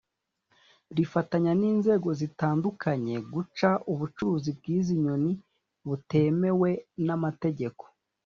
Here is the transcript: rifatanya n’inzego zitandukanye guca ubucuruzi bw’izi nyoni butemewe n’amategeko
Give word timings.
rifatanya 0.97 1.51
n’inzego 1.59 2.09
zitandukanye 2.19 3.15
guca 3.33 3.69
ubucuruzi 3.91 4.49
bw’izi 4.57 4.93
nyoni 5.03 5.33
butemewe 5.87 6.69
n’amategeko 7.05 7.83